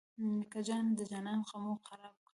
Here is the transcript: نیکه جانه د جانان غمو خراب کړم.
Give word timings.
نیکه 0.35 0.59
جانه 0.67 0.91
د 0.99 1.01
جانان 1.11 1.39
غمو 1.49 1.73
خراب 1.87 2.15
کړم. 2.23 2.29